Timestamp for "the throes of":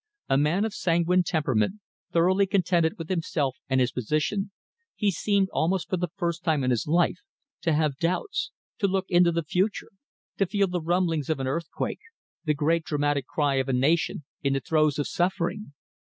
14.53-15.05